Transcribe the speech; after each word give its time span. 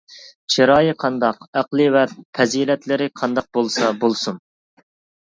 چىرايى 0.51 0.93
قانداق، 1.01 1.43
ئەقلى 1.59 1.85
ۋە 1.95 2.01
پەزىلەتلىرى 2.39 3.07
قانداق 3.21 3.49
بولسا 3.59 3.91
بولسۇن. 4.05 4.41